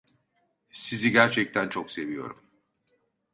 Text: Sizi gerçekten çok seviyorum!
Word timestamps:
Sizi 0.71 1.11
gerçekten 1.11 1.69
çok 1.69 1.91
seviyorum! 1.91 2.43